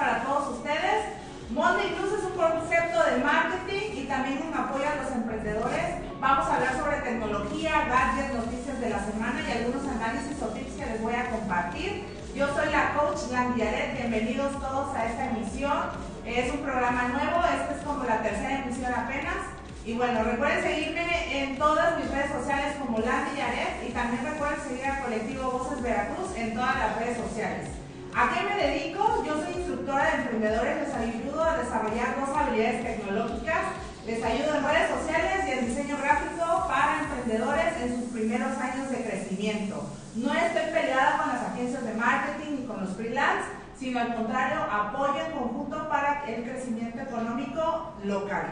[0.00, 1.20] para todos ustedes.
[1.50, 6.00] Monday News es un concepto de marketing y también un apoyo a los emprendedores.
[6.18, 10.72] Vamos a hablar sobre tecnología, gadgets, noticias de la semana y algunos análisis o tips
[10.72, 12.06] que les voy a compartir.
[12.34, 15.92] Yo soy la coach Landiaret, bienvenidos todos a esta emisión.
[16.24, 19.52] Es un programa nuevo, esta es como la tercera emisión apenas.
[19.84, 24.60] Y bueno, recuerden seguirme en todas mis redes sociales como Landy Yaret y también recuerden
[24.66, 27.79] seguir al colectivo Voces Veracruz en todas las redes sociales.
[28.14, 29.24] ¿A qué me dedico?
[29.24, 33.62] Yo soy instructora de emprendedores, les ayudo a desarrollar dos habilidades tecnológicas,
[34.04, 38.90] les ayudo en redes sociales y en diseño gráfico para emprendedores en sus primeros años
[38.90, 39.86] de crecimiento.
[40.16, 43.48] No estoy peleada con las agencias de marketing ni con los freelance,
[43.78, 48.46] sino al contrario, apoyo en conjunto para el crecimiento económico local.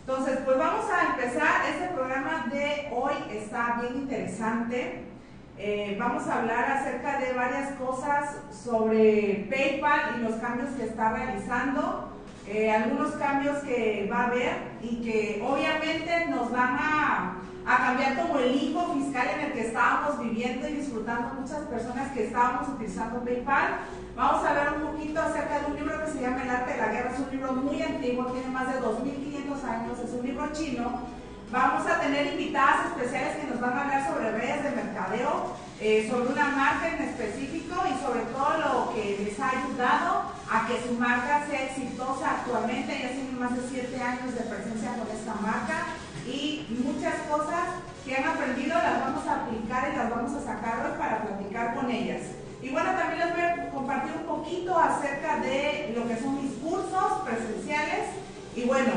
[0.00, 1.62] Entonces, pues vamos a empezar.
[1.70, 5.13] Este programa de hoy está bien interesante.
[5.56, 11.12] Eh, vamos a hablar acerca de varias cosas sobre PayPal y los cambios que está
[11.12, 12.08] realizando,
[12.48, 18.20] eh, algunos cambios que va a haber y que obviamente nos van a, a, cambiar
[18.20, 22.68] como el limbo fiscal en el que estábamos viviendo y disfrutando muchas personas que estábamos
[22.70, 23.78] utilizando PayPal.
[24.16, 26.78] Vamos a hablar un poquito acerca de un libro que se llama El arte de
[26.78, 30.48] la guerra, es un libro muy antiguo, tiene más de 2.500 años, es un libro
[30.52, 31.23] chino
[31.54, 36.08] Vamos a tener invitadas especiales que nos van a hablar sobre redes de mercadeo, eh,
[36.10, 40.82] sobre una marca en específico y sobre todo lo que les ha ayudado a que
[40.82, 42.98] su marca sea exitosa actualmente.
[43.00, 45.94] Ya tienen más de 7 años de presencia con esta marca
[46.26, 50.84] y muchas cosas que han aprendido las vamos a aplicar y las vamos a sacar
[50.84, 52.34] hoy para platicar con ellas.
[52.62, 56.54] Y bueno, también les voy a compartir un poquito acerca de lo que son mis
[56.54, 58.10] cursos presenciales.
[58.56, 58.92] Y bueno,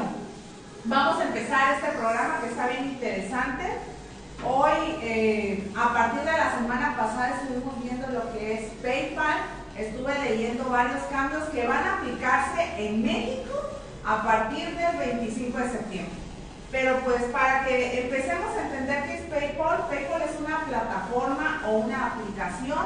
[1.57, 3.63] Empezar este programa que está bien interesante.
[4.45, 9.37] Hoy, eh, a partir de la semana pasada, estuvimos viendo lo que es PayPal.
[9.75, 13.55] Estuve leyendo varios cambios que van a aplicarse en México
[14.05, 16.15] a partir del 25 de septiembre.
[16.71, 21.77] Pero pues para que empecemos a entender qué es PayPal, PayPal es una plataforma o
[21.77, 22.85] una aplicación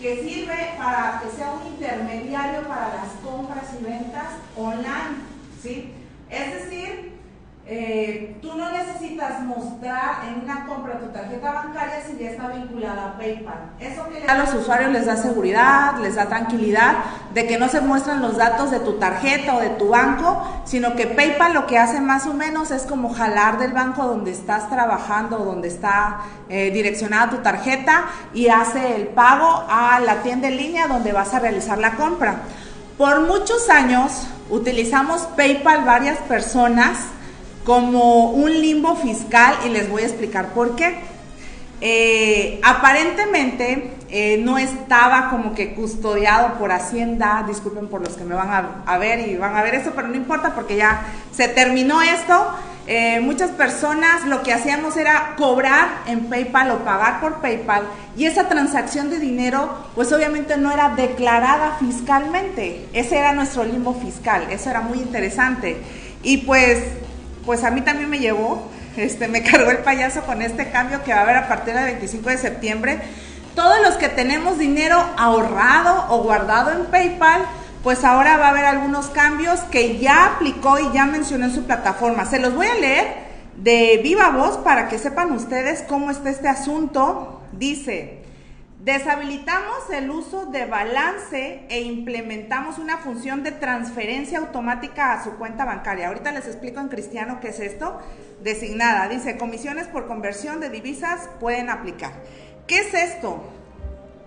[0.00, 5.14] que sirve para que sea un intermediario para las compras y ventas online,
[5.62, 5.94] ¿sí?
[6.28, 7.19] Es decir,
[7.66, 13.10] eh, tú no necesitas mostrar en una compra tu tarjeta bancaria si ya está vinculada
[13.10, 13.70] a PayPal.
[13.78, 16.96] Eso que a los usuarios les da seguridad, les da tranquilidad
[17.32, 20.96] de que no se muestran los datos de tu tarjeta o de tu banco, sino
[20.96, 24.68] que PayPal lo que hace más o menos es como jalar del banco donde estás
[24.68, 30.56] trabajando, donde está eh, direccionada tu tarjeta y hace el pago a la tienda en
[30.56, 32.36] línea donde vas a realizar la compra.
[32.98, 36.98] Por muchos años utilizamos PayPal varias personas
[37.70, 40.98] como un limbo fiscal y les voy a explicar por qué.
[41.80, 48.34] Eh, aparentemente eh, no estaba como que custodiado por Hacienda, disculpen por los que me
[48.34, 52.02] van a, ver y van a ver eso, pero no importa porque ya se terminó
[52.02, 52.44] esto.
[52.88, 57.84] Eh, muchas personas lo que hacíamos era cobrar en PayPal o pagar por PayPal
[58.16, 62.88] y esa transacción de dinero pues obviamente no era declarada fiscalmente.
[62.92, 65.76] Ese era nuestro limbo fiscal, eso era muy interesante.
[66.24, 66.82] Y pues
[67.50, 68.62] pues a mí también me llevó,
[68.96, 71.86] este, me cargó el payaso con este cambio que va a haber a partir del
[71.86, 73.00] 25 de septiembre.
[73.56, 77.42] Todos los que tenemos dinero ahorrado o guardado en PayPal,
[77.82, 81.64] pues ahora va a haber algunos cambios que ya aplicó y ya mencionó en su
[81.64, 82.24] plataforma.
[82.24, 83.14] Se los voy a leer
[83.56, 87.42] de viva voz para que sepan ustedes cómo está este asunto.
[87.50, 88.19] Dice,
[88.80, 95.66] Deshabilitamos el uso de balance e implementamos una función de transferencia automática a su cuenta
[95.66, 96.08] bancaria.
[96.08, 98.00] Ahorita les explico en cristiano qué es esto.
[98.42, 99.06] Designada.
[99.08, 102.12] Dice, comisiones por conversión de divisas pueden aplicar.
[102.66, 103.42] ¿Qué es esto?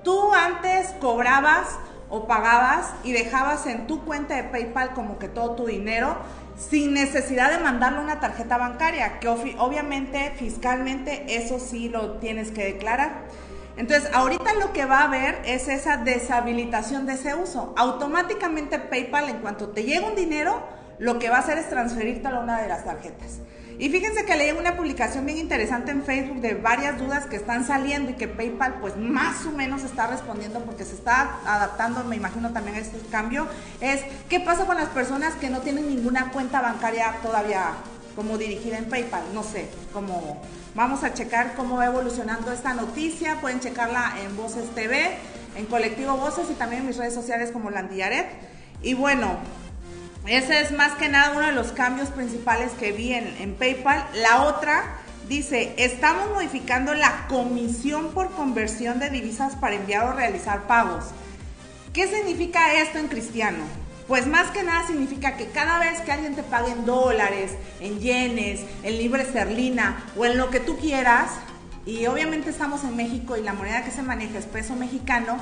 [0.03, 1.67] Tú antes cobrabas
[2.11, 6.15] o pagabas y dejabas en tu cuenta de PayPal como que todo tu dinero
[6.59, 12.65] sin necesidad de mandarle una tarjeta bancaria, que obviamente fiscalmente eso sí lo tienes que
[12.65, 13.23] declarar.
[13.75, 17.73] Entonces, ahorita lo que va a haber es esa deshabilitación de ese uso.
[17.75, 20.61] Automáticamente PayPal, en cuanto te llega un dinero,
[20.99, 23.39] lo que va a hacer es transferirte a una de las tarjetas.
[23.79, 27.65] Y fíjense que leí una publicación bien interesante en Facebook de varias dudas que están
[27.65, 32.15] saliendo y que PayPal pues más o menos está respondiendo porque se está adaptando, me
[32.15, 33.47] imagino también a este cambio,
[33.81, 37.71] es qué pasa con las personas que no tienen ninguna cuenta bancaria todavía
[38.15, 40.39] como dirigida en PayPal, no sé, como
[40.75, 43.39] Vamos a checar cómo va evolucionando esta noticia.
[43.41, 45.17] Pueden checarla en Voces TV,
[45.55, 48.25] en Colectivo Voces y también en mis redes sociales como Landillaret.
[48.81, 49.37] Y bueno,
[50.25, 54.03] ese es más que nada uno de los cambios principales que vi en, PayPal.
[54.15, 54.97] La otra
[55.29, 61.05] dice, estamos modificando la comisión por conversión de divisas para enviar o realizar pagos.
[61.93, 63.63] ¿Qué significa esto en cristiano?
[64.07, 67.99] Pues más que nada significa que cada vez que alguien te pague en dólares, en
[67.99, 71.31] yenes, en libre esterlina o en lo que tú quieras,
[71.85, 75.37] y obviamente estamos en México y la moneda que se maneja es peso mexicano,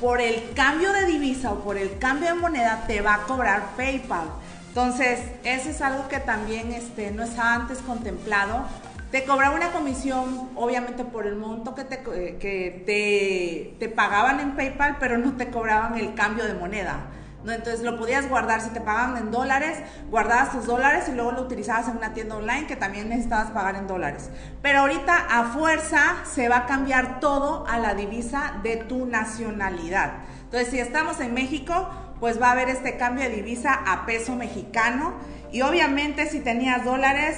[0.00, 3.74] por el cambio de divisa o por el cambio de moneda te va a cobrar
[3.76, 4.28] PayPal.
[4.68, 8.64] Entonces, eso es algo que también este, no estaba antes contemplado.
[9.12, 14.56] Te cobraba una comisión, obviamente, por el monto que, te, que te, te pagaban en
[14.56, 17.06] PayPal, pero no te cobraban el cambio de moneda.
[17.44, 17.52] ¿No?
[17.52, 19.78] Entonces lo podías guardar, si te pagaban en dólares,
[20.10, 23.76] guardabas tus dólares y luego lo utilizabas en una tienda online que también necesitabas pagar
[23.76, 24.30] en dólares.
[24.62, 30.14] Pero ahorita a fuerza se va a cambiar todo a la divisa de tu nacionalidad.
[30.44, 31.88] Entonces si estamos en México,
[32.20, 35.14] pues va a haber este cambio de divisa a peso mexicano
[35.52, 37.36] y obviamente si tenías dólares,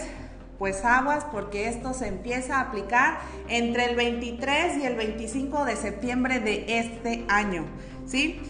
[0.58, 5.76] pues aguas porque esto se empieza a aplicar entre el 23 y el 25 de
[5.76, 7.64] septiembre de este año,
[8.06, 8.40] ¿sí?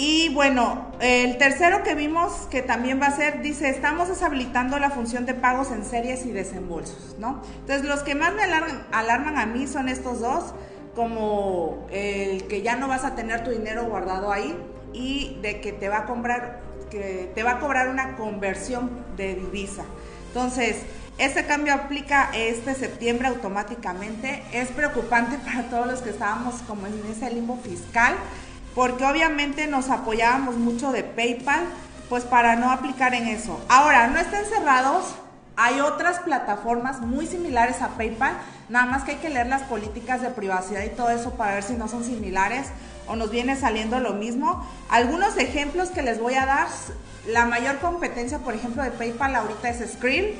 [0.00, 4.90] Y bueno, el tercero que vimos que también va a ser, dice, estamos deshabilitando la
[4.90, 7.42] función de pagos en series y desembolsos, ¿no?
[7.62, 10.54] Entonces, los que más me alarman, a mí son estos dos,
[10.94, 14.56] como el que ya no vas a tener tu dinero guardado ahí
[14.92, 16.60] y de que te va a comprar,
[16.92, 19.82] que te va a cobrar una conversión de divisa.
[20.28, 20.76] Entonces,
[21.18, 24.44] este cambio aplica este septiembre automáticamente.
[24.52, 28.14] Es preocupante para todos los que estábamos como en ese limbo fiscal
[28.78, 31.64] porque obviamente nos apoyábamos mucho de PayPal,
[32.08, 33.60] pues para no aplicar en eso.
[33.68, 35.16] Ahora, no estén cerrados,
[35.56, 38.34] hay otras plataformas muy similares a PayPal,
[38.68, 41.64] nada más que hay que leer las políticas de privacidad y todo eso para ver
[41.64, 42.68] si no son similares
[43.08, 44.64] o nos viene saliendo lo mismo.
[44.88, 46.68] Algunos ejemplos que les voy a dar,
[47.26, 50.36] la mayor competencia, por ejemplo, de PayPal ahorita es Skrill.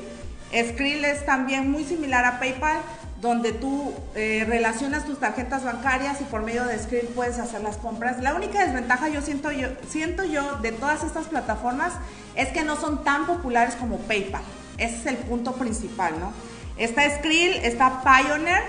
[0.52, 2.76] Skrill es también muy similar a PayPal,
[3.20, 7.76] donde tú eh, relacionas tus tarjetas bancarias y por medio de Skrill puedes hacer las
[7.76, 8.22] compras.
[8.22, 11.94] La única desventaja yo siento yo siento yo de todas estas plataformas
[12.36, 14.42] es que no son tan populares como PayPal.
[14.78, 16.32] Ese es el punto principal, ¿no?
[16.76, 18.62] Está Skrill, está Pioneer.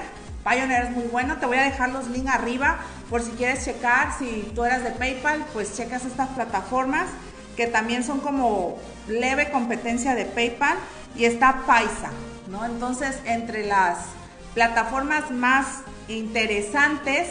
[0.43, 1.37] Pioneer es muy bueno.
[1.37, 4.17] Te voy a dejar los links arriba por si quieres checar.
[4.17, 7.05] Si tú eras de PayPal, pues checas estas plataformas
[7.55, 10.77] que también son como leve competencia de PayPal.
[11.15, 12.09] Y está Paisa,
[12.49, 12.65] ¿no?
[12.65, 13.97] Entonces, entre las
[14.53, 17.27] plataformas más interesantes,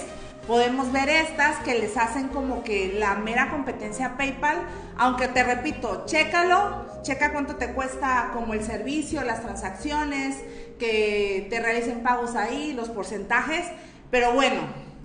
[0.46, 4.56] podemos ver estas que les hacen como que la mera competencia PayPal,
[4.96, 10.36] aunque te repito, chécalo, checa cuánto te cuesta como el servicio, las transacciones,
[10.78, 13.66] que te realicen pagos ahí, los porcentajes,
[14.10, 14.62] pero bueno,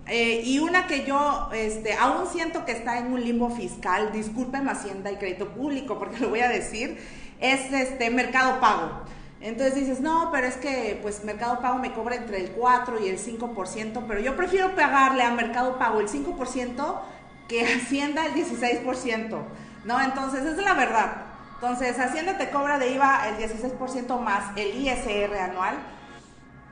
[0.07, 4.67] eh, y una que yo este, aún siento que está en un limbo fiscal, disculpen
[4.69, 6.97] Hacienda y Crédito Público, porque lo voy a decir,
[7.39, 9.03] es este Mercado Pago.
[9.43, 13.09] Entonces dices, no, pero es que pues Mercado Pago me cobra entre el 4 y
[13.09, 17.01] el 5%, pero yo prefiero pagarle a Mercado Pago el 5%
[17.49, 19.37] que Hacienda el 16%,
[19.83, 20.01] ¿no?
[20.01, 21.25] Entonces, es la verdad.
[21.55, 25.75] Entonces, Hacienda te cobra de IVA el 16% más el ISR anual.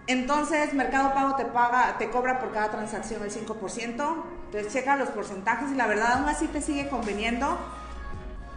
[0.07, 4.23] Entonces, Mercado Pago te paga, te cobra por cada transacción el 5%.
[4.45, 7.57] Entonces, checa los porcentajes y la verdad aún así te sigue conveniendo.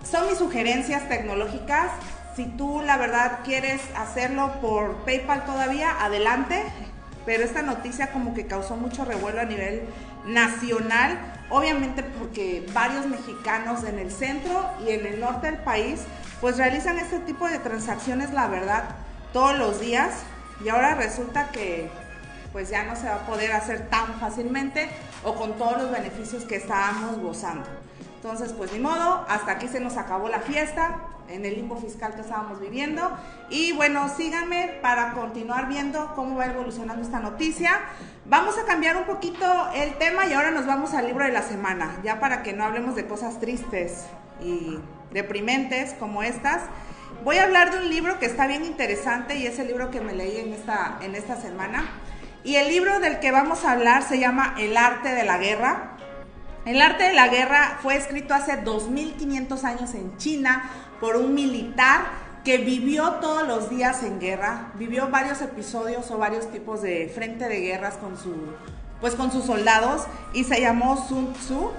[0.09, 1.91] Son mis sugerencias tecnológicas.
[2.37, 6.65] Si tú la verdad quieres hacerlo por PayPal todavía, adelante.
[7.25, 9.85] Pero esta noticia como que causó mucho revuelo a nivel
[10.27, 16.03] nacional, obviamente porque varios mexicanos en el centro y en el norte del país
[16.43, 18.85] pues realizan este tipo de transacciones, la verdad,
[19.33, 20.11] todos los días.
[20.63, 21.89] Y ahora resulta que
[22.53, 24.91] pues ya no se va a poder hacer tan fácilmente
[25.25, 27.67] o con todos los beneficios que estábamos gozando.
[28.17, 32.15] Entonces, pues ni modo, hasta aquí se nos acabó la fiesta en el limbo fiscal
[32.15, 33.11] que estábamos viviendo.
[33.51, 37.81] Y bueno, síganme para continuar viendo cómo va evolucionando esta noticia.
[38.27, 41.43] Vamos a cambiar un poquito el tema y ahora nos vamos al libro de la
[41.43, 44.05] semana, ya para que no hablemos de cosas tristes
[44.43, 44.79] y
[45.13, 46.63] deprimentes como estas.
[47.23, 50.01] Voy a hablar de un libro que está bien interesante y es el libro que
[50.01, 51.85] me leí en esta, en esta semana.
[52.43, 55.97] Y el libro del que vamos a hablar se llama El arte de la guerra.
[56.67, 60.71] El arte de la guerra fue escrito hace 2500 años en China
[61.01, 66.51] por un militar que vivió todos los días en guerra, vivió varios episodios o varios
[66.51, 68.35] tipos de frente de guerras con su,
[69.01, 70.03] pues con sus soldados
[70.35, 71.71] y se llamó Sun Tzu.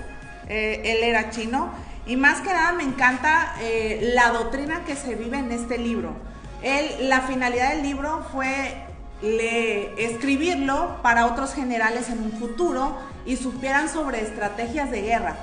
[0.48, 1.72] Eh, él era chino
[2.08, 6.14] y más que nada me encanta eh, la doctrina que se vive en este libro.
[6.64, 8.86] Él, la finalidad del libro fue
[9.22, 15.36] le, escribirlo para otros generales en un futuro y supieran sobre estrategias de guerra.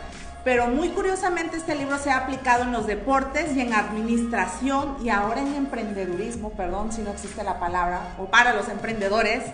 [0.44, 5.08] Pero muy curiosamente este libro se ha aplicado en los deportes y en administración y
[5.08, 9.44] ahora en emprendedurismo, perdón si no existe la palabra, o para los emprendedores,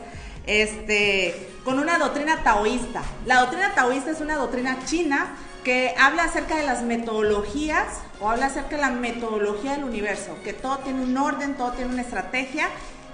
[0.46, 3.02] este, con una doctrina taoísta.
[3.26, 7.86] La doctrina taoísta es una doctrina china que habla acerca de las metodologías
[8.20, 11.92] o habla acerca de la metodología del universo, que todo tiene un orden, todo tiene
[11.92, 12.68] una estrategia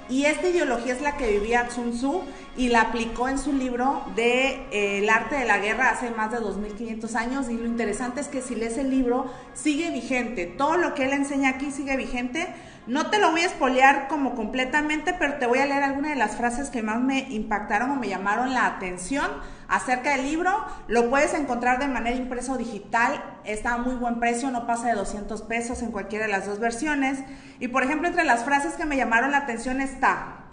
[0.09, 2.23] y esta ideología es la que vivía Sun Tzu
[2.57, 6.31] y la aplicó en su libro de eh, El arte de la guerra hace más
[6.31, 7.49] de 2500 años.
[7.49, 10.47] Y lo interesante es que si lees el libro, sigue vigente.
[10.47, 12.49] Todo lo que él enseña aquí sigue vigente.
[12.87, 16.17] No te lo voy a espolear como completamente, pero te voy a leer algunas de
[16.17, 19.27] las frases que más me impactaron o me llamaron la atención
[19.69, 20.53] acerca del libro.
[20.87, 23.25] Lo puedes encontrar de manera impresa o digital.
[23.45, 26.59] Está a muy buen precio, no pasa de 200 pesos en cualquiera de las dos
[26.59, 27.21] versiones.
[27.59, 30.45] Y por ejemplo, entre las frases que me llamaron la atención está,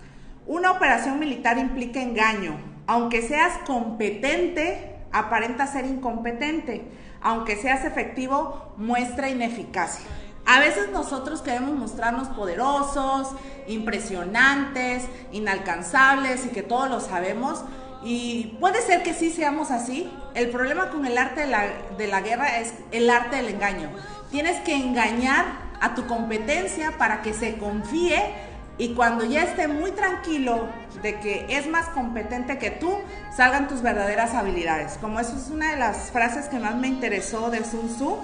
[0.47, 2.57] una operación militar implica engaño.
[2.87, 6.85] Aunque seas competente, aparenta ser incompetente.
[7.21, 10.05] Aunque seas efectivo, muestra ineficacia.
[10.45, 13.29] A veces nosotros queremos mostrarnos poderosos,
[13.67, 17.63] impresionantes, inalcanzables y que todo lo sabemos.
[18.03, 20.11] Y puede ser que sí seamos así.
[20.33, 21.65] El problema con el arte de la,
[21.97, 23.89] de la guerra es el arte del engaño.
[24.31, 25.45] Tienes que engañar
[25.79, 28.33] a tu competencia para que se confíe
[28.77, 30.67] y cuando ya esté muy tranquilo
[31.03, 32.91] de que es más competente que tú,
[33.35, 34.97] salgan tus verdaderas habilidades.
[34.99, 38.17] Como eso es una de las frases que más me interesó de Sun Tzu.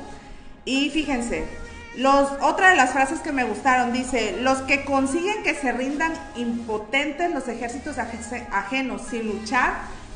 [0.65, 1.45] Y fíjense,
[1.97, 6.13] los, otra de las frases que me gustaron dice, los que consiguen que se rindan
[6.35, 9.73] impotentes los ejércitos ajenos sin luchar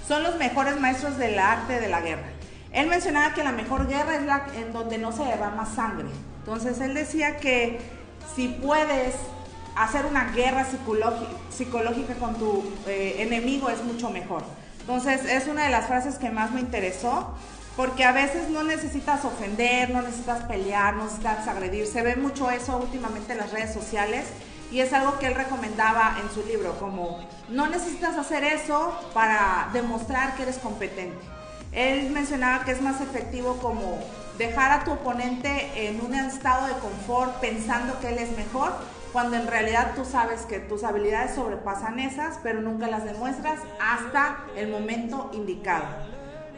[0.07, 2.27] son los mejores maestros del arte de la guerra.
[2.71, 6.09] Él mencionaba que la mejor guerra es la en donde no se derrama sangre.
[6.39, 7.79] Entonces él decía que
[8.35, 9.15] si puedes
[9.75, 10.65] hacer una guerra
[11.49, 14.43] psicológica con tu eh, enemigo es mucho mejor.
[14.81, 17.35] Entonces es una de las frases que más me interesó,
[17.75, 21.87] porque a veces no necesitas ofender, no necesitas pelear, no necesitas agredir.
[21.87, 24.25] Se ve mucho eso últimamente en las redes sociales
[24.71, 29.69] y es algo que él recomendaba en su libro, como no necesitas hacer eso para
[29.73, 31.19] demostrar que eres competente.
[31.71, 33.99] Él mencionaba que es más efectivo como
[34.37, 38.73] dejar a tu oponente en un estado de confort pensando que él es mejor
[39.13, 44.39] cuando en realidad tú sabes que tus habilidades sobrepasan esas, pero nunca las demuestras hasta
[44.55, 45.85] el momento indicado.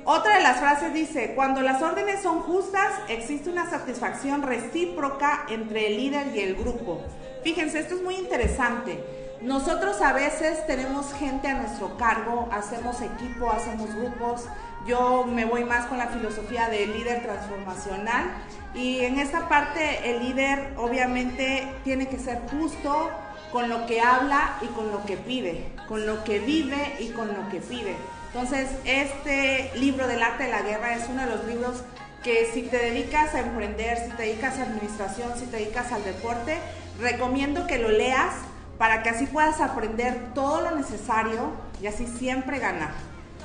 [0.05, 5.87] Otra de las frases dice, cuando las órdenes son justas, existe una satisfacción recíproca entre
[5.87, 7.01] el líder y el grupo.
[7.41, 9.01] Fíjense, esto es muy interesante.
[9.41, 14.45] Nosotros a veces tenemos gente a nuestro cargo, hacemos equipo, hacemos grupos.
[14.85, 18.25] Yo me voy más con la filosofía del líder transformacional
[18.73, 23.09] y en esta parte el líder obviamente tiene que ser justo
[23.53, 27.27] con lo que habla y con lo que pide, con lo que vive y con
[27.27, 27.95] lo que pide.
[28.33, 31.83] Entonces, este libro del arte de la guerra es uno de los libros
[32.23, 36.03] que si te dedicas a emprender, si te dedicas a administración, si te dedicas al
[36.03, 36.57] deporte,
[36.99, 38.33] recomiendo que lo leas
[38.79, 42.89] para que así puedas aprender todo lo necesario y así siempre ganar,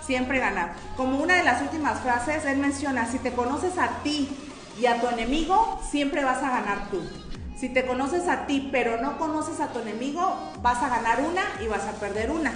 [0.06, 0.72] siempre ganar.
[0.96, 4.30] Como una de las últimas frases, él menciona, si te conoces a ti
[4.80, 7.02] y a tu enemigo, siempre vas a ganar tú.
[7.58, 11.42] Si te conoces a ti pero no conoces a tu enemigo, vas a ganar una
[11.62, 12.52] y vas a perder una.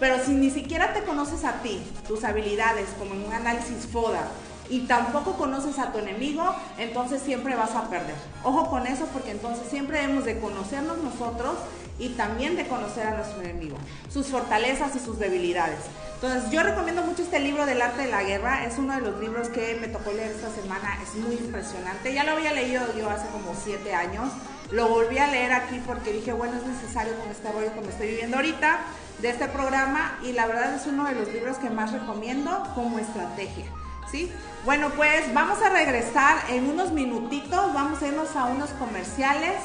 [0.00, 4.28] Pero si ni siquiera te conoces a ti, tus habilidades, como en un análisis FODA,
[4.70, 6.44] y tampoco conoces a tu enemigo,
[6.78, 8.14] entonces siempre vas a perder.
[8.44, 11.54] Ojo con eso porque entonces siempre debemos de conocernos nosotros
[11.98, 13.76] y también de conocer a nuestro enemigo,
[14.12, 15.80] sus fortalezas y sus debilidades.
[16.14, 19.20] Entonces yo recomiendo mucho este libro del arte de la guerra, es uno de los
[19.20, 23.08] libros que me tocó leer esta semana, es muy impresionante, ya lo había leído yo
[23.08, 24.28] hace como siete años,
[24.70, 27.88] lo volví a leer aquí porque dije, bueno, es necesario con este rollo que me
[27.88, 28.78] estoy viviendo ahorita
[29.20, 32.98] de este programa y la verdad es uno de los libros que más recomiendo como
[32.98, 33.66] estrategia.
[34.10, 34.32] ¿Sí?
[34.64, 39.56] Bueno, pues vamos a regresar en unos minutitos, vamos a irnos a unos comerciales.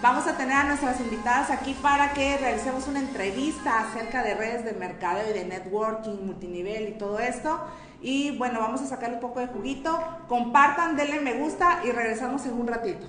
[0.00, 4.64] Vamos a tener a nuestras invitadas aquí para que realicemos una entrevista acerca de redes
[4.64, 7.60] de mercado y de networking, multinivel y todo esto.
[8.00, 9.98] Y bueno, vamos a sacar un poco de juguito.
[10.28, 13.08] Compartan, denle me gusta y regresamos en un ratito.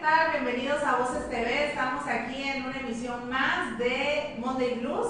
[0.00, 0.32] Tal?
[0.32, 1.68] Bienvenidos a Voces TV.
[1.68, 5.08] Estamos aquí en una emisión más de Monday Blues.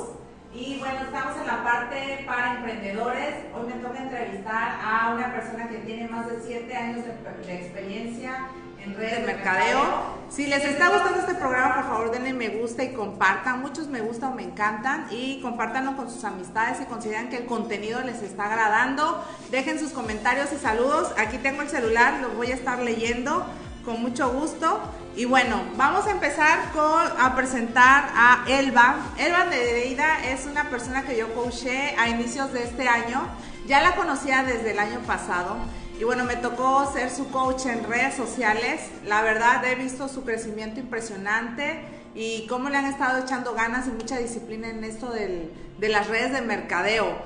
[0.52, 3.36] Y bueno, estamos en la parte para emprendedores.
[3.54, 8.48] Hoy me toca entrevistar a una persona que tiene más de 7 años de, experiencia
[8.84, 9.80] en redes de mercadeo.
[10.28, 13.60] Si les está gustando este programa, por favor denle me gusta y compartan.
[13.60, 17.46] Muchos me gustan o me encantan y compártanlo con sus amistades si consideran que el
[17.46, 19.24] contenido les está agradando.
[19.52, 21.12] Dejen sus comentarios y saludos.
[21.16, 23.46] Aquí tengo el celular, los voy a estar leyendo
[23.90, 24.80] con mucho gusto.
[25.16, 28.94] Y bueno, vamos a empezar con a presentar a Elba.
[29.18, 33.20] Elba Nereida es una persona que yo coaché a inicios de este año.
[33.66, 35.56] Ya la conocía desde el año pasado.
[35.98, 38.80] Y bueno, me tocó ser su coach en redes sociales.
[39.04, 41.80] La verdad, he visto su crecimiento impresionante
[42.14, 46.06] y cómo le han estado echando ganas y mucha disciplina en esto del, de las
[46.06, 47.18] redes de mercadeo.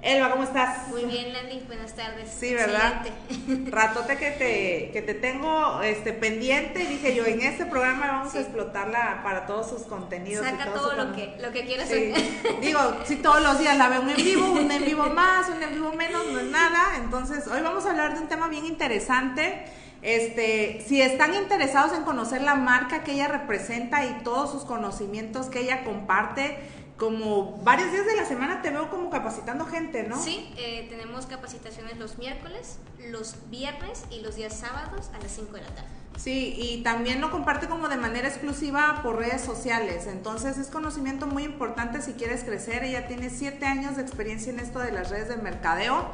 [0.00, 0.88] Elba, ¿cómo estás?
[0.88, 2.30] Muy bien, Landy, buenas tardes.
[2.38, 3.04] Sí, ¿verdad?
[3.66, 6.86] Ratote que te, que te tengo este, pendiente.
[6.86, 10.46] Dije yo, en este programa vamos a explotarla para todos sus contenidos.
[10.46, 11.88] Saca todo, lo, que, lo que quieras.
[12.60, 15.60] Digo, si todos los días la veo un en vivo, un en vivo más, un
[15.60, 16.96] en vivo menos, no es nada.
[17.02, 19.64] Entonces, hoy vamos a hablar de un tema bien interesante.
[20.00, 25.46] Este, si están interesados en conocer la marca que ella representa y todos sus conocimientos
[25.46, 26.56] que ella comparte,
[26.98, 30.20] como varios días de la semana te veo como capacitando gente, ¿no?
[30.20, 35.52] Sí, eh, tenemos capacitaciones los miércoles, los viernes y los días sábados a las 5
[35.52, 35.88] de la tarde.
[36.16, 40.08] Sí, y también lo comparte como de manera exclusiva por redes sociales.
[40.08, 42.82] Entonces es conocimiento muy importante si quieres crecer.
[42.82, 46.04] Ella tiene siete años de experiencia en esto de las redes de mercadeo.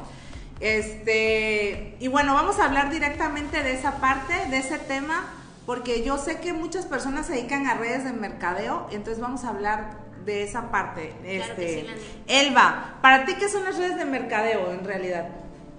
[0.59, 5.25] Este, y bueno, vamos a hablar directamente de esa parte, de ese tema,
[5.65, 9.49] porque yo sé que muchas personas se dedican a redes de mercadeo, entonces vamos a
[9.49, 11.13] hablar de esa parte.
[11.23, 11.85] este,
[12.27, 15.29] Elba, ¿para ti qué son las redes de mercadeo en realidad?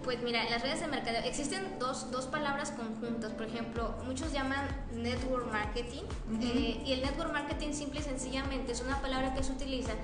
[0.07, 3.33] Pues mira, las redes de mercadeo, existen dos, dos palabras conjuntas.
[3.33, 6.05] Por ejemplo, muchos llaman network marketing.
[6.41, 9.95] Eh, y el network marketing simple y sencillamente es una palabra que se utiliza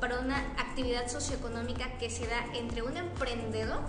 [0.00, 3.82] para una actividad socioeconómica que se da entre un emprendedor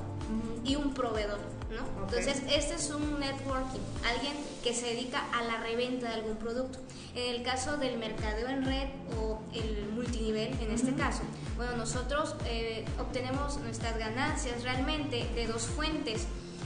[0.64, 1.40] y un proveedor.
[1.72, 2.04] ¿no?
[2.04, 4.34] Entonces, este es un networking, alguien
[4.64, 6.80] que se dedica a la reventa de algún producto.
[7.16, 8.88] En el caso del mercadeo en red
[9.20, 11.22] o el multinivel, en este caso,
[11.58, 16.26] bueno, nosotros eh, obtenemos nuestras ganancias realmente de dos fuentes.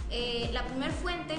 [0.10, 1.36] Eh, la primera fuente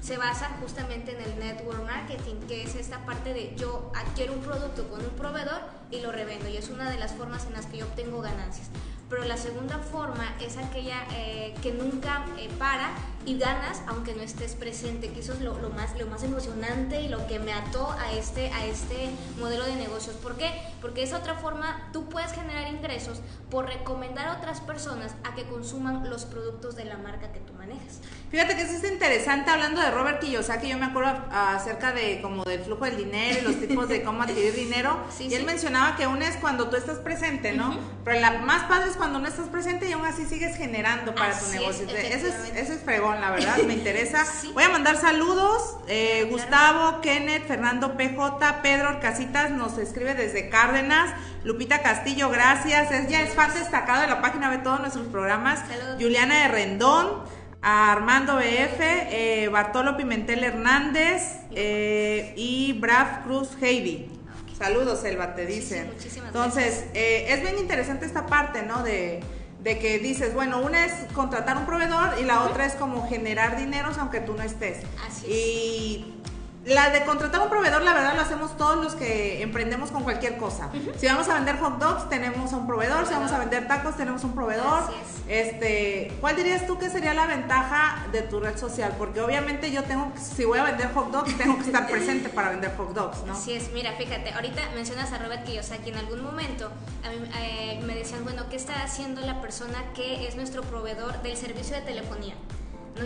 [0.00, 4.40] se basa justamente en el network marketing, que es esta parte de yo adquiero un
[4.40, 7.66] producto con un proveedor y lo revendo, y es una de las formas en las
[7.66, 8.68] que yo obtengo ganancias
[9.08, 12.90] pero la segunda forma es aquella eh, que nunca eh, para
[13.28, 17.08] y ganas aunque no estés presente, que eso es lo, más, lo más emocionante y
[17.08, 20.16] lo que me ató a este, a este modelo de negocios.
[20.16, 20.50] ¿Por qué?
[20.80, 25.44] Porque es otra forma, tú puedes generar ingresos por recomendar a otras personas a que
[25.44, 28.00] consuman los productos de la marca que tú manejas.
[28.30, 32.44] Fíjate que eso es interesante hablando de Robert Kiyosaki, yo me acuerdo acerca de como
[32.44, 36.06] del flujo del dinero y los tipos de cómo adquirir dinero, y él mencionaba que
[36.06, 37.78] una es cuando tú estás presente, ¿no?
[38.04, 41.38] Pero la más padre es cuando no estás presente y aún así sigues generando para
[41.38, 41.86] tu negocio.
[41.88, 44.24] eso, es, eso es fregón, la verdad, me interesa.
[44.54, 45.76] Voy a mandar saludos.
[45.88, 51.14] Eh, Gustavo, Kenneth, Fernando PJ, Pedro Casitas nos escribe desde Cárdenas.
[51.44, 52.90] Lupita Castillo, gracias.
[52.92, 55.60] Ella es fan destacado de la página, de todos nuestros programas.
[55.98, 57.38] Juliana de Rendón.
[57.60, 64.08] Armando BF, eh, Bartolo Pimentel Hernández eh, y Brav Cruz Heidi.
[64.56, 65.90] Saludos, Elba, te dicen.
[66.26, 68.82] Entonces, eh, es bien interesante esta parte, ¿no?
[68.82, 69.20] De,
[69.60, 73.58] de que dices, bueno, una es contratar un proveedor y la otra es como generar
[73.58, 74.84] dineros aunque tú no estés.
[75.06, 75.32] Así es.
[75.32, 76.17] Y
[76.64, 80.36] la de contratar un proveedor, la verdad, lo hacemos todos los que emprendemos con cualquier
[80.36, 80.70] cosa.
[80.98, 83.06] Si vamos a vender hot dogs, tenemos a un proveedor.
[83.06, 84.82] Si vamos a vender tacos, tenemos un proveedor.
[85.28, 88.94] Este, ¿cuál dirías tú que sería la ventaja de tu red social?
[88.98, 92.50] Porque obviamente yo tengo, si voy a vender hot dogs, tengo que estar presente para
[92.50, 93.32] vender hot dogs, ¿no?
[93.32, 93.70] Así es.
[93.72, 95.90] Mira, fíjate, ahorita mencionas a Robert Kiyosaki.
[95.90, 96.70] En algún momento
[97.04, 101.22] a mí, eh, me decían, bueno, ¿qué está haciendo la persona que es nuestro proveedor
[101.22, 102.34] del servicio de telefonía?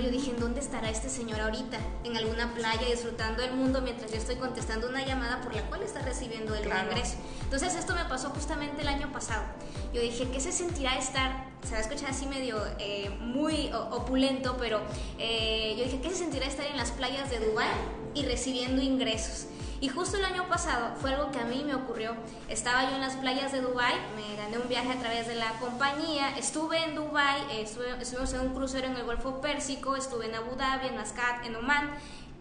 [0.01, 1.79] Yo dije, ¿en dónde estará este señor ahorita?
[2.05, 5.83] En alguna playa disfrutando del mundo mientras yo estoy contestando una llamada por la cual
[5.83, 7.17] está recibiendo el ingreso.
[7.43, 9.43] Entonces esto me pasó justamente el año pasado.
[9.93, 14.57] Yo dije, ¿qué se sentirá estar, se va a escuchar así medio eh, muy opulento,
[14.59, 14.81] pero
[15.19, 17.69] eh, yo dije, ¿qué se sentirá estar en las playas de Dubái
[18.15, 19.47] y recibiendo ingresos?
[19.83, 22.15] Y justo el año pasado fue algo que a mí me ocurrió.
[22.49, 25.59] Estaba yo en las playas de Dubai, me gané un viaje a través de la
[25.59, 30.55] compañía, estuve en Dubai, estuvimos en un crucero en el Golfo Pérsico, estuve en Abu
[30.55, 31.91] Dhabi, en Mascat, en Oman.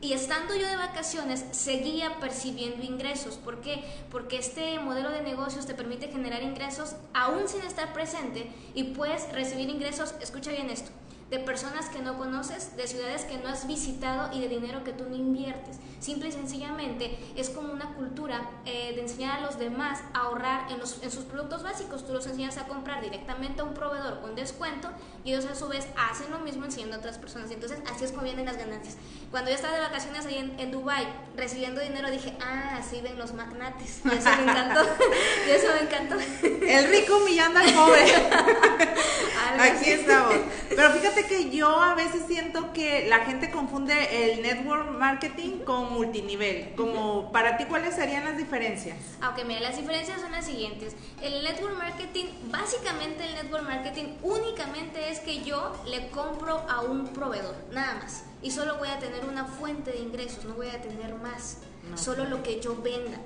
[0.02, 3.38] Y estando yo de vacaciones, seguía percibiendo ingresos.
[3.38, 3.84] ¿Por qué?
[4.12, 9.32] Porque este modelo de negocios te permite generar ingresos aún sin estar presente y puedes
[9.32, 10.92] recibir ingresos, escucha bien esto,
[11.32, 14.92] de personas que no conoces, de ciudades que no has visitado y de dinero que
[14.92, 15.78] tú no inviertes.
[16.02, 20.70] Simple y sencillamente es como una cultura eh, de enseñar a los demás a ahorrar
[20.70, 22.06] en, los, en sus productos básicos.
[22.06, 24.90] Tú los enseñas a comprar directamente a un proveedor con descuento
[25.24, 27.50] y ellos a su vez hacen lo mismo enseñando a otras personas.
[27.50, 28.98] Y entonces así es como vienen las ganancias.
[29.30, 33.18] Cuando yo estaba de vacaciones ahí en, en Dubai recibiendo dinero dije, ah, así ven
[33.18, 34.02] los magnates.
[34.04, 34.82] Y eso me encantó.
[35.48, 36.16] y eso me encantó.
[36.44, 38.08] El rico humillando al joven.
[39.60, 40.36] Aquí estamos.
[40.70, 45.94] Pero fíjate que yo a veces siento que la gente confunde el network marketing con
[45.94, 46.74] multinivel.
[46.76, 48.98] Como para ti, ¿cuáles serían las diferencias?
[49.22, 50.96] Aunque mira, las diferencias son las siguientes.
[51.22, 57.08] El network marketing, básicamente el network marketing únicamente es que yo le compro a un
[57.08, 58.24] proveedor, nada más.
[58.42, 61.58] Y solo voy a tener una fuente de ingresos, no voy a tener más.
[61.96, 63.20] Solo lo que yo venda.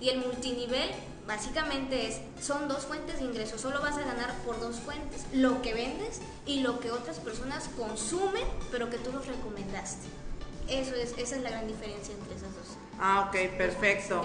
[0.00, 0.90] Y el multinivel
[1.26, 5.62] básicamente es, son dos fuentes de ingresos, solo vas a ganar por dos fuentes, lo
[5.62, 8.42] que vendes y lo que otras personas consumen,
[8.72, 10.08] pero que tú los recomendaste.
[10.68, 12.76] Eso es, esa es la gran diferencia entre esas dos.
[12.98, 14.24] Ah, ok, perfecto.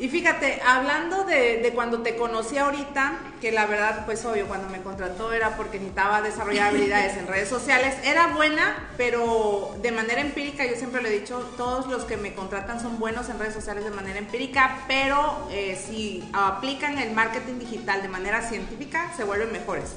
[0.00, 4.80] Y fíjate, hablando de, cuando te conocí ahorita, que la verdad, pues obvio, cuando me
[4.80, 7.94] contrató era porque necesitaba desarrollar habilidades en redes sociales.
[8.02, 12.32] Era buena, pero de manera empírica, yo siempre le he dicho, todos los que me
[12.32, 17.58] contratan son buenos en redes sociales de manera empírica, pero eh, si aplican el marketing
[17.58, 19.96] digital de manera científica, se vuelven mejores.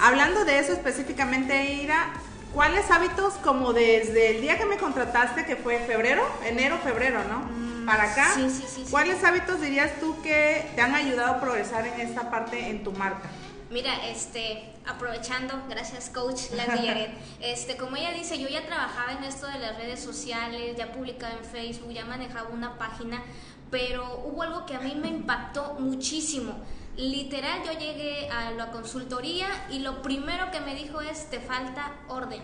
[0.00, 2.14] Hablando de eso específicamente, Ira,
[2.56, 7.40] ¿cuáles hábitos como desde el día que me contrataste, que fue febrero, enero, febrero, ¿no?
[7.40, 8.32] Mm, para acá.
[8.34, 12.30] Sí, sí, sí, ¿Cuáles hábitos dirías tú que te han ayudado a progresar en esta
[12.30, 13.28] parte en tu marca?
[13.68, 17.08] Mira, este, aprovechando, gracias coach Landy
[17.42, 21.34] este, como ella dice, yo ya trabajaba en esto de las redes sociales, ya publicaba
[21.34, 23.22] en Facebook, ya manejaba una página,
[23.70, 26.54] pero hubo algo que a mí me impactó muchísimo.
[26.96, 31.92] Literal, yo llegué a la consultoría y lo primero que me dijo es, te falta
[32.08, 32.40] orden.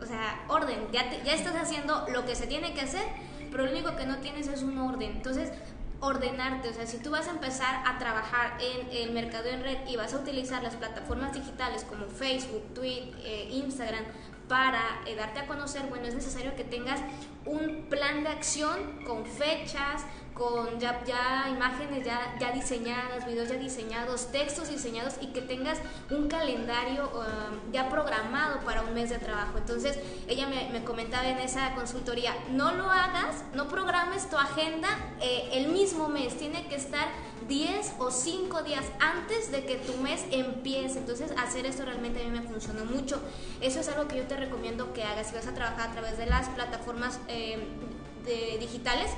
[0.00, 3.04] O sea, orden, ya, ya estás haciendo lo que se tiene que hacer,
[3.50, 5.12] pero lo único que no tienes es un orden.
[5.12, 5.52] Entonces,
[6.02, 9.78] ordenarte, o sea, si tú vas a empezar a trabajar en el mercado en red
[9.86, 14.04] y vas a utilizar las plataformas digitales como Facebook, Twitter, eh, Instagram
[14.48, 17.00] para eh, darte a conocer, bueno, es necesario que tengas
[17.46, 23.56] un plan de acción con fechas, con ya, ya imágenes ya, ya diseñadas, videos ya
[23.56, 25.78] diseñados, textos diseñados y que tengas
[26.10, 29.58] un calendario um, ya programado para un mes de trabajo.
[29.58, 34.88] Entonces, ella me, me, comentaba en esa consultoría, no lo hagas, no programes tu agenda
[35.20, 37.08] eh, el mismo mes, tiene que estar
[37.48, 40.98] 10 o 5 días antes de que tu mes empiece.
[40.98, 43.20] Entonces, hacer esto realmente a mí me funcionó mucho.
[43.60, 46.16] Eso es algo que yo te recomiendo que hagas si vas a trabajar a través
[46.18, 47.58] de las plataformas eh,
[48.24, 49.10] de, digitales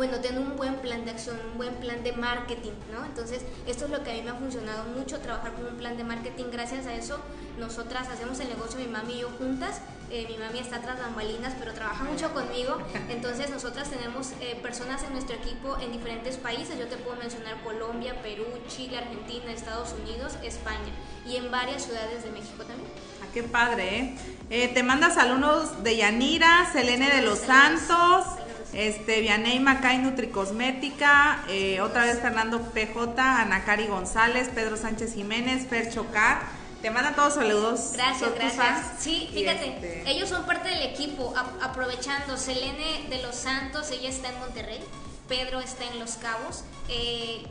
[0.00, 3.04] bueno, tener un buen plan de acción, un buen plan de marketing, ¿no?
[3.04, 5.98] Entonces, esto es lo que a mí me ha funcionado mucho, trabajar con un plan
[5.98, 6.44] de marketing.
[6.50, 7.20] Gracias a eso,
[7.58, 9.82] nosotras hacemos el negocio, mi mami y yo juntas.
[10.10, 12.78] Eh, mi mami está tras bambalinas, pero trabaja mucho conmigo.
[13.10, 16.78] Entonces, nosotras tenemos eh, personas en nuestro equipo en diferentes países.
[16.78, 20.94] Yo te puedo mencionar Colombia, Perú, Chile, Argentina, Estados Unidos, España
[21.26, 22.88] y en varias ciudades de México también.
[23.22, 24.18] Ah, qué padre, ¿eh?
[24.48, 28.39] eh te mandas alumnos de Yanira, Selene de los Santos.
[28.72, 35.66] Este, Vianey Macay Nutricosmética, eh, otra vez Fernando PJ, Ana Cari González, Pedro Sánchez Jiménez,
[35.66, 36.60] Fer Chocar.
[36.80, 37.92] Te mandan todos saludos.
[37.94, 38.86] Gracias, gracias.
[38.98, 42.36] Sí, fíjate, este ellos son parte del equipo, aprovechando.
[42.38, 44.80] Selene de los Santos, ella está en Monterrey,
[45.28, 47.42] Pedro está en Los Cabos, eh,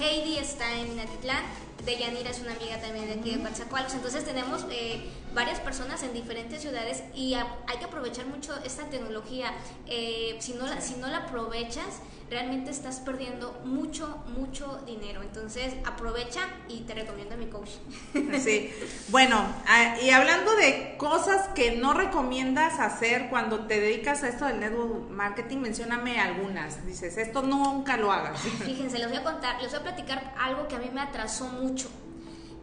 [0.00, 1.44] Heidi está en Minatitlán,
[1.84, 3.94] Deyanira es una amiga también de aquí de Coatzacoalcos.
[3.94, 9.52] Entonces tenemos eh, varias personas en diferentes ciudades y hay que aprovechar mucho esta tecnología.
[9.86, 15.22] Eh, si, no la, si no la aprovechas, realmente estás perdiendo mucho, mucho dinero.
[15.22, 17.70] Entonces aprovecha y te recomiendo a mi coach.
[18.44, 18.72] Sí,
[19.08, 24.46] bueno, ah, y hablando de cosas que no recomiendas hacer cuando te dedicas a esto
[24.46, 26.84] del network marketing, mencióname algunas.
[26.86, 28.40] Dices, esto nunca lo hagas.
[28.40, 31.46] Fíjense, les voy a contar, les voy a platicar algo que a mí me atrasó
[31.46, 31.88] mucho.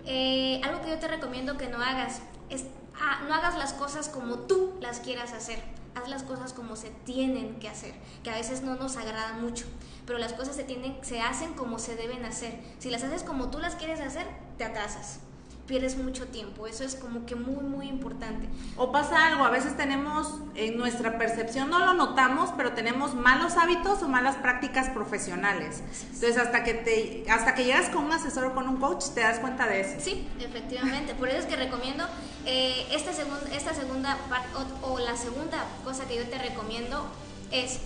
[0.05, 2.65] Eh, algo que yo te recomiendo que no hagas es
[2.99, 5.59] ah, no hagas las cosas como tú las quieras hacer
[5.95, 9.65] haz las cosas como se tienen que hacer, que a veces no nos agrada mucho,
[10.05, 12.57] pero las cosas se, tienen, se hacen como se deben hacer.
[12.79, 14.25] Si las haces como tú las quieres hacer,
[14.57, 15.19] te atrasas
[15.67, 16.67] pierdes mucho tiempo.
[16.67, 18.47] Eso es como que muy, muy importante.
[18.75, 23.57] O pasa algo, a veces tenemos en nuestra percepción, no lo notamos, pero tenemos malos
[23.57, 25.81] hábitos o malas prácticas profesionales.
[26.05, 29.21] Entonces, hasta que, te, hasta que llegas con un asesor o con un coach, te
[29.21, 29.95] das cuenta de eso.
[29.99, 31.13] Sí, efectivamente.
[31.15, 32.05] Por eso es que recomiendo
[32.45, 34.17] eh, esta, segunda esta segunda
[34.83, 37.05] o, o la segunda cosa que yo te recomiendo
[37.51, 37.79] es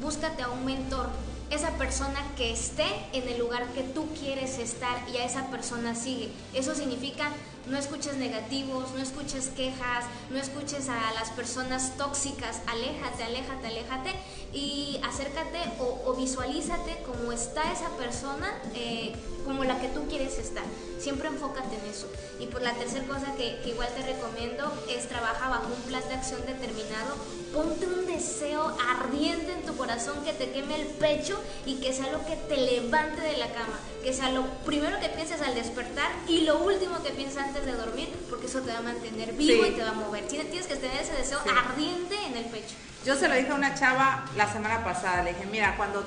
[0.00, 1.08] búscate a un mentor
[1.50, 5.94] esa persona que esté en el lugar que tú quieres estar y a esa persona
[5.94, 6.30] sigue.
[6.52, 7.30] Eso significa
[7.66, 14.10] no escuches negativos, no escuches quejas, no escuches a las personas tóxicas, aléjate, aléjate, aléjate
[14.52, 20.64] y acércate o, visualízate como está esa persona, eh, como la que tú quieres estar.
[20.98, 22.06] Siempre enfócate en eso.
[22.38, 26.14] Y por la tercera cosa que, igual te recomiendo es trabaja bajo un plan de
[26.14, 27.16] acción determinado.
[27.52, 32.10] Ponte un deseo ardiente en tu corazón que te queme el pecho y que sea
[32.10, 33.78] lo que te levante de la cama.
[34.02, 37.80] Que sea lo primero que pienses al despertar y lo último que pienses antes de
[37.80, 40.26] dormir, porque eso te va a mantener vivo y te va a mover.
[40.26, 42.74] Tienes que tener ese deseo ardiente en el pecho.
[43.04, 46.04] Yo se lo dije a una chava la semana pasada, le dije, mira, cuando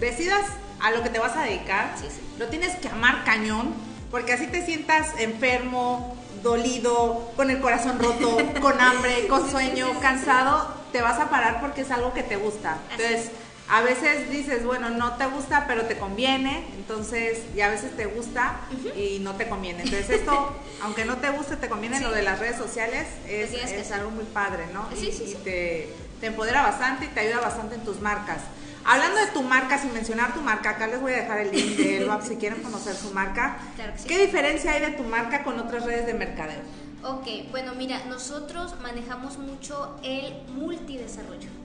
[0.00, 0.46] decidas
[0.80, 1.94] a lo que te vas a dedicar,
[2.38, 3.74] lo tienes que amar cañón,
[4.10, 10.74] porque así te sientas enfermo, dolido, con el corazón roto, con hambre, con sueño, cansado,
[10.92, 12.78] te vas a parar porque es algo que te gusta.
[12.92, 13.30] Entonces,
[13.70, 18.06] a veces dices, bueno, no te gusta, pero te conviene, entonces, y a veces te
[18.06, 18.60] gusta
[18.96, 19.82] y no te conviene.
[19.82, 23.92] Entonces, esto, aunque no te guste, te conviene, lo de las redes sociales es, es
[23.92, 24.88] algo muy padre, ¿no?
[24.96, 28.38] y, te, te empodera bastante y te ayuda bastante en tus marcas.
[28.84, 31.76] Hablando de tu marca, sin mencionar tu marca, acá les voy a dejar el link
[31.76, 33.58] de Elbap si quieren conocer su marca.
[34.06, 36.60] ¿Qué diferencia hay de tu marca con otras redes de mercadeo?
[37.02, 41.57] Ok, bueno, mira, nosotros manejamos mucho el multidesarrollo.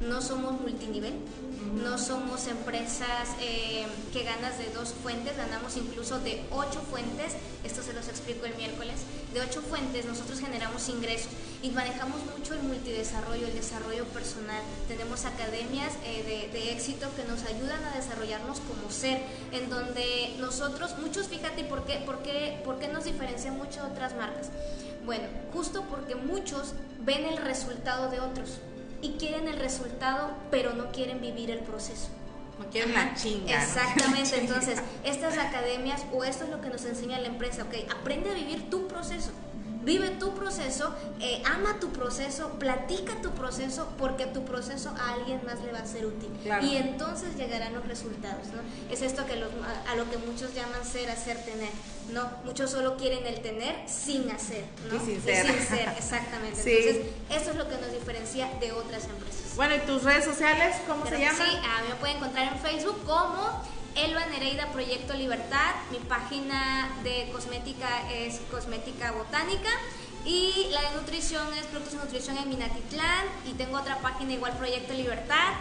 [0.00, 1.14] No somos multinivel,
[1.82, 7.34] no somos empresas eh, que ganas de dos fuentes, ganamos incluso de ocho fuentes,
[7.64, 9.00] esto se los explico el miércoles,
[9.32, 11.30] de ocho fuentes nosotros generamos ingresos
[11.62, 17.44] y manejamos mucho el multidesarrollo, el desarrollo personal, tenemos academias eh, de, éxito que nos
[17.44, 19.22] ayudan a desarrollarnos como ser,
[19.52, 23.92] en donde nosotros, muchos fíjate, ¿por qué, por qué, por qué nos diferencian mucho de
[23.92, 24.48] otras marcas?
[25.04, 26.74] Bueno, justo porque muchos
[27.04, 28.60] ven el resultado de otros
[29.02, 32.08] y quieren el resultado, pero no quieren vivir el proceso.
[32.58, 33.62] No quieren la chinga.
[33.62, 38.30] Exactamente, entonces estas academias o esto es lo que nos enseña la empresa, ok, aprende
[38.30, 39.32] a vivir tu proceso
[39.84, 45.40] vive tu proceso, eh, ama tu proceso, platica tu proceso, porque tu proceso a alguien
[45.44, 46.30] más le va a ser útil.
[46.62, 48.62] Y entonces llegarán los resultados, ¿no?
[48.92, 51.70] Es esto que a, lo que muchos llaman ser, hacer, tener.
[52.12, 54.96] No, muchos solo quieren el tener sin hacer, ¿no?
[54.96, 55.46] Y sin ser.
[55.46, 56.58] sin ser, exactamente.
[56.58, 59.56] Entonces, eso es lo que nos diferencia de otras empresas.
[59.56, 61.36] Bueno, ¿y tus redes sociales cómo se llaman?
[61.36, 63.62] Sí, a mí me pueden encontrar en Facebook como
[63.94, 65.74] Elba Nereida Proyecto Libertad.
[65.90, 69.70] Mi página de cosmética es Cosmética Botánica.
[70.24, 73.26] Y la de nutrición es Productos de Nutrición en Minatitlán.
[73.46, 75.52] Y tengo otra página igual Proyecto Libertad.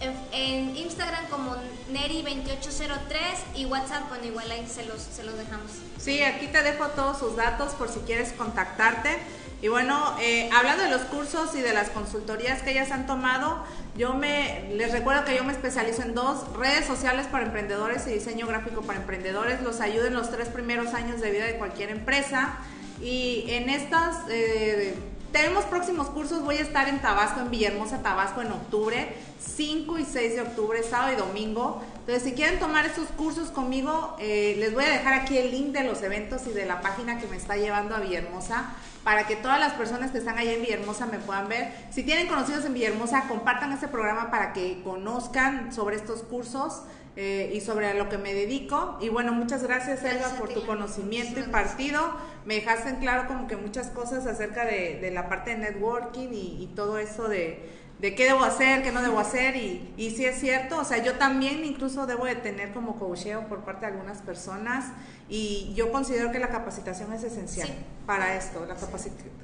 [0.00, 1.56] En, Instagram como
[1.90, 5.70] Neri2803 y WhatsApp, bueno, igual ahí se los, se los dejamos.
[5.98, 9.18] Sí, aquí te dejo todos sus datos por si quieres contactarte.
[9.62, 13.64] Y bueno, eh, hablando de los cursos y de las consultorías que ellas han tomado,
[13.96, 18.10] yo me les recuerdo que yo me especializo en dos redes sociales para emprendedores y
[18.10, 19.62] diseño gráfico para emprendedores.
[19.62, 22.58] Los ayudo en los tres primeros años de vida de cualquier empresa.
[23.00, 24.94] Y en estas eh,
[25.36, 26.42] tenemos próximos cursos.
[26.42, 30.82] Voy a estar en Tabasco, en Villahermosa, Tabasco, en octubre, 5 y 6 de octubre,
[30.82, 31.82] sábado y domingo.
[31.98, 35.72] Entonces, si quieren tomar estos cursos conmigo, eh, les voy a dejar aquí el link
[35.72, 39.36] de los eventos y de la página que me está llevando a Villahermosa para que
[39.36, 41.70] todas las personas que están allá en Villahermosa me puedan ver.
[41.90, 46.80] Si tienen conocidos en Villahermosa, compartan este programa para que conozcan sobre estos cursos
[47.16, 48.98] eh, y sobre a lo que me dedico.
[49.00, 52.00] Y bueno, muchas gracias, Elba, por tu conocimiento y partido.
[52.44, 56.70] Me dejaste en claro como que muchas cosas acerca de, la parte de networking y
[56.74, 60.38] todo eso de de qué debo hacer, qué no debo hacer y, y si es
[60.38, 64.20] cierto, o sea, yo también incluso debo de tener como coacheo por parte de algunas
[64.20, 64.92] personas
[65.28, 67.68] y yo considero que la capacitación es esencial
[68.06, 68.76] para esto, la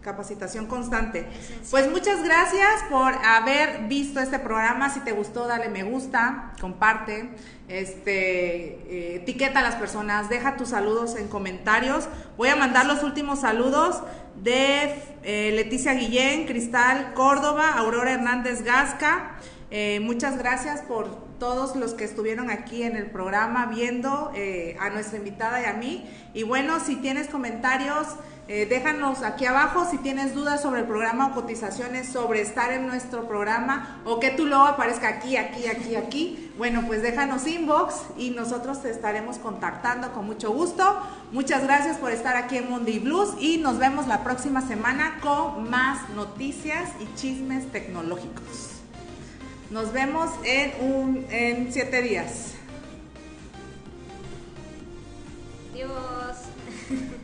[0.01, 1.27] capacitación constante.
[1.71, 7.31] Pues muchas gracias por haber visto este programa, si te gustó dale me gusta, comparte,
[7.67, 13.03] este, eh, etiqueta a las personas, deja tus saludos en comentarios, voy a mandar los
[13.03, 14.03] últimos saludos
[14.37, 19.37] de eh, Leticia Guillén, Cristal Córdoba, Aurora Hernández Gasca.
[19.71, 24.91] Eh, muchas gracias por todos los que estuvieron aquí en el programa viendo eh, a
[24.91, 26.09] nuestra invitada y a mí.
[26.35, 28.07] Y bueno, si tienes comentarios,
[28.47, 32.87] eh, déjanos aquí abajo si tienes dudas sobre el programa o cotizaciones sobre estar en
[32.87, 36.53] nuestro programa o que tu logo aparezca aquí, aquí, aquí, aquí.
[36.59, 40.97] Bueno, pues déjanos inbox y nosotros te estaremos contactando con mucho gusto.
[41.33, 45.69] Muchas gracias por estar aquí en Mundi Blues y nos vemos la próxima semana con
[45.69, 48.72] más noticias y chismes tecnológicos.
[49.73, 52.53] Nos vemos en, un, en siete días.
[55.73, 56.37] Adiós.